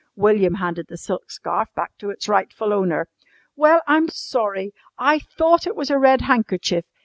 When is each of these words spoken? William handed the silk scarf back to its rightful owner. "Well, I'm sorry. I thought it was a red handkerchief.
William 0.15 0.55
handed 0.55 0.87
the 0.87 0.97
silk 0.97 1.29
scarf 1.29 1.69
back 1.75 1.95
to 1.99 2.09
its 2.09 2.27
rightful 2.27 2.73
owner. 2.73 3.07
"Well, 3.55 3.83
I'm 3.85 4.09
sorry. 4.09 4.73
I 4.97 5.19
thought 5.19 5.67
it 5.67 5.75
was 5.75 5.91
a 5.91 5.99
red 5.99 6.21
handkerchief. 6.21 6.85